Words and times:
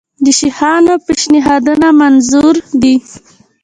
د 0.23 0.27
شیخانانو 0.39 0.93
پېشنهادونه 1.05 1.87
منظور 2.01 2.55
دي. 2.81 2.95